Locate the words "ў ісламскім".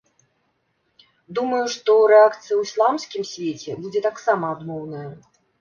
2.41-3.23